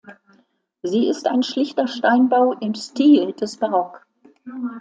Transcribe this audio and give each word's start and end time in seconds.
Sie 0.81 1.05
ist 1.09 1.27
ein 1.27 1.43
schlichter 1.43 1.87
Steinbau 1.87 2.53
im 2.53 2.73
Stil 2.73 3.33
des 3.33 3.55
Barock. 3.57 4.03